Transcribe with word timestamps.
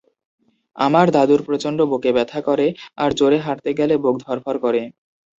আমার 0.75 1.07
দাদুর 1.15 1.41
প্রচন্ড 1.47 1.79
বুকে 1.91 2.11
ব্যথা 2.17 2.39
করে 2.47 2.67
আর 2.97 3.09
জোরে 3.13 3.37
হাঁটতে 3.45 3.69
গেলে 3.79 3.95
বুক 4.03 4.15
ধরফর 4.25 4.55
করে। 4.63 4.81